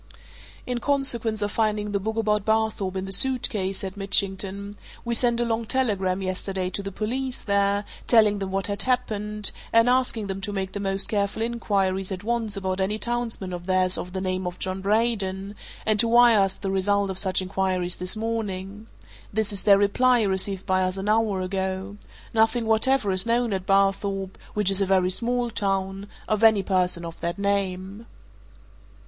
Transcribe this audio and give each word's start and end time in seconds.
"In 0.65 0.79
consequence 0.79 1.43
of 1.43 1.51
finding 1.51 1.91
the 1.91 1.99
book 1.99 2.15
about 2.15 2.43
Barthorpe 2.43 2.95
in 2.95 3.05
the 3.05 3.11
suit 3.11 3.47
case," 3.51 3.77
said 3.77 3.95
Mitchington, 3.95 4.75
"we 5.05 5.13
sent 5.13 5.39
a 5.39 5.45
long 5.45 5.67
telegram 5.67 6.23
yesterday 6.23 6.71
to 6.71 6.81
the 6.81 6.91
police 6.91 7.43
there, 7.43 7.85
telling 8.07 8.39
them 8.39 8.49
what 8.49 8.65
had 8.65 8.81
happened, 8.81 9.51
and 9.71 9.87
asking 9.87 10.25
them 10.25 10.41
to 10.41 10.51
make 10.51 10.71
the 10.71 10.79
most 10.79 11.05
careful 11.07 11.43
inquiries 11.43 12.11
at 12.11 12.23
once 12.23 12.57
about 12.57 12.81
any 12.81 12.97
townsman 12.97 13.53
of 13.53 13.67
theirs 13.67 13.95
of 13.95 14.13
the 14.13 14.21
name 14.21 14.47
of 14.47 14.57
John 14.57 14.81
Braden, 14.81 15.53
and 15.85 15.99
to 15.99 16.07
wire 16.07 16.39
us 16.39 16.55
the 16.55 16.71
result 16.71 17.11
of 17.11 17.19
such 17.19 17.39
inquiries 17.43 17.97
this 17.97 18.15
morning. 18.17 18.87
This 19.31 19.53
is 19.53 19.61
their 19.61 19.77
reply, 19.77 20.23
received 20.23 20.65
by 20.65 20.81
us 20.81 20.97
an 20.97 21.09
hour 21.09 21.41
ago. 21.41 21.97
Nothing 22.33 22.65
whatever 22.65 23.11
is 23.11 23.27
known 23.27 23.53
at 23.53 23.67
Barthorpe 23.67 24.35
which 24.55 24.71
is 24.71 24.81
a 24.81 24.87
very 24.87 25.11
small 25.11 25.51
town 25.51 26.07
of 26.27 26.43
any 26.43 26.63
person 26.63 27.05
of 27.05 27.15
that 27.19 27.37
name." 27.37 28.07